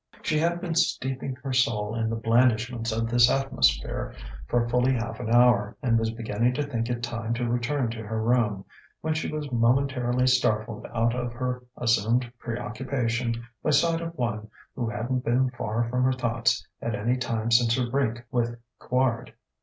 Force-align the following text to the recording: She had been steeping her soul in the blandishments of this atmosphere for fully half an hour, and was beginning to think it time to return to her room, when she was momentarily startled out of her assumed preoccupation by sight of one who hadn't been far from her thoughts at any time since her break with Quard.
She 0.23 0.39
had 0.39 0.59
been 0.61 0.73
steeping 0.73 1.35
her 1.43 1.53
soul 1.53 1.93
in 1.93 2.09
the 2.09 2.15
blandishments 2.15 2.91
of 2.91 3.07
this 3.07 3.29
atmosphere 3.29 4.15
for 4.47 4.67
fully 4.67 4.93
half 4.93 5.19
an 5.19 5.29
hour, 5.29 5.77
and 5.83 5.99
was 5.99 6.09
beginning 6.09 6.55
to 6.55 6.63
think 6.63 6.89
it 6.89 7.03
time 7.03 7.35
to 7.35 7.47
return 7.47 7.91
to 7.91 8.01
her 8.07 8.19
room, 8.19 8.65
when 9.01 9.13
she 9.13 9.31
was 9.31 9.51
momentarily 9.51 10.25
startled 10.25 10.87
out 10.91 11.13
of 11.15 11.33
her 11.33 11.61
assumed 11.77 12.31
preoccupation 12.39 13.43
by 13.61 13.69
sight 13.69 14.01
of 14.01 14.17
one 14.17 14.49
who 14.75 14.89
hadn't 14.89 15.23
been 15.23 15.51
far 15.51 15.87
from 15.87 16.01
her 16.05 16.13
thoughts 16.13 16.67
at 16.81 16.95
any 16.95 17.15
time 17.15 17.51
since 17.51 17.75
her 17.77 17.87
break 17.87 18.23
with 18.31 18.57
Quard. 18.79 19.33